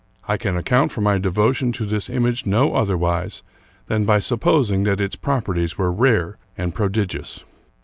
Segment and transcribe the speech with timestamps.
[0.27, 3.43] I can account for my devotion to this image no otherwise
[3.85, 7.43] than by supposing that its properties were rare and prodigious.